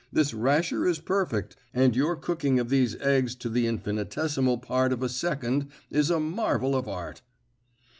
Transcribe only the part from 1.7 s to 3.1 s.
and your cooking of these